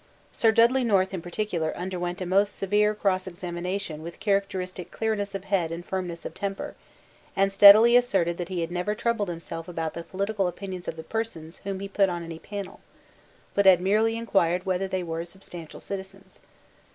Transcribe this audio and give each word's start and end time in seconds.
Sir 0.31 0.51
Dudley 0.51 0.83
North, 0.83 1.13
in 1.13 1.21
particular, 1.21 1.77
underwent 1.77 2.21
a 2.21 2.25
most 2.25 2.55
severe 2.55 2.95
cross 2.95 3.27
examination 3.27 4.01
with 4.01 4.19
characteristic 4.19 4.89
clearness 4.89 5.35
of 5.35 5.43
head 5.43 5.69
and 5.69 5.85
firmness 5.85 6.25
of 6.25 6.33
temper, 6.33 6.73
and 7.35 7.51
steadily 7.51 7.95
asserted 7.95 8.39
that 8.39 8.49
he 8.49 8.61
had 8.61 8.71
never 8.71 8.95
troubled 8.95 9.29
himself 9.29 9.67
about 9.67 9.93
the 9.93 10.01
political 10.01 10.47
opinions 10.47 10.87
of 10.87 10.95
the 10.95 11.03
persons 11.03 11.57
whom 11.65 11.79
he 11.81 11.87
put 11.87 12.09
on 12.09 12.23
any 12.23 12.39
panel, 12.39 12.79
but 13.53 13.67
had 13.67 13.79
merely 13.79 14.17
inquired 14.17 14.65
whether 14.65 14.87
they 14.87 15.03
were 15.03 15.23
substantial 15.23 15.79
citizens. 15.79 16.39